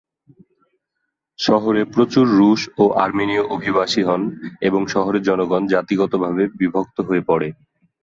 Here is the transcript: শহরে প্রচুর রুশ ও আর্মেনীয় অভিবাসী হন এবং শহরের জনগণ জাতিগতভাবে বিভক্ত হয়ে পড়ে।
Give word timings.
শহরে 1.39 1.81
প্রচুর 1.85 2.25
রুশ 2.37 2.61
ও 2.77 2.93
আর্মেনীয় 3.03 3.43
অভিবাসী 3.47 4.01
হন 4.03 4.21
এবং 4.61 4.81
শহরের 4.87 5.23
জনগণ 5.23 5.61
জাতিগতভাবে 5.67 6.43
বিভক্ত 6.59 6.97
হয়ে 7.01 7.23
পড়ে। 7.27 7.47